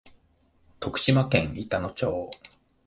[0.79, 2.31] 徳島県板野町